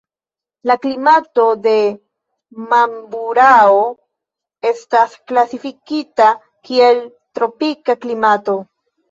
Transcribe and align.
La 0.69 0.75
klimato 0.83 1.43
de 1.65 1.73
Mamburao 2.71 3.77
estas 4.71 5.15
klasifikita 5.33 6.31
kiel 6.71 7.05
tropika 7.41 7.99
klimato. 8.03 8.59